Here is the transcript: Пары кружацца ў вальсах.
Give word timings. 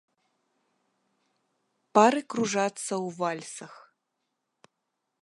Пары 1.99 2.21
кружацца 2.35 2.67
ў 2.71 3.07
вальсах. 3.21 3.73